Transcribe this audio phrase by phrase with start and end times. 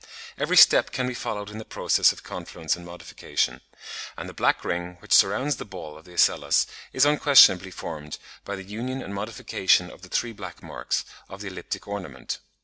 [0.35, 3.61] Every step can be followed in the process of confluence and modification;
[4.17, 8.55] and the black ring which surrounds the ball of the ocellus is unquestionably formed by
[8.55, 11.87] the union and modification of the three black marks, b, c, d, of the elliptic
[11.87, 12.39] ornament.